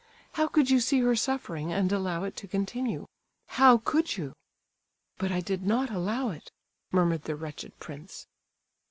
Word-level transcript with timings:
How 0.31 0.47
could 0.47 0.71
you 0.71 0.79
see 0.79 1.01
her 1.01 1.15
suffering 1.15 1.71
and 1.71 1.91
allow 1.91 2.23
it 2.23 2.35
to 2.37 2.47
continue? 2.47 3.05
How 3.49 3.77
could 3.77 4.17
you?" 4.17 4.33
"But 5.19 5.31
I 5.31 5.41
did 5.41 5.61
not 5.63 5.91
allow 5.91 6.31
it," 6.31 6.49
murmured 6.91 7.25
the 7.25 7.35
wretched 7.35 7.77
prince. 7.79 8.25